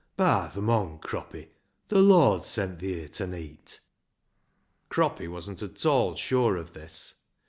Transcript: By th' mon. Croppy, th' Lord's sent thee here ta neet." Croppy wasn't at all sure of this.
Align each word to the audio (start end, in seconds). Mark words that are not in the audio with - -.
By 0.17 0.49
th' 0.51 0.55
mon. 0.63 0.97
Croppy, 0.97 1.49
th' 1.89 1.91
Lord's 1.91 2.47
sent 2.47 2.79
thee 2.79 3.01
here 3.01 3.07
ta 3.07 3.27
neet." 3.27 3.79
Croppy 4.89 5.27
wasn't 5.27 5.61
at 5.61 5.85
all 5.85 6.15
sure 6.15 6.57
of 6.57 6.73
this. 6.73 7.13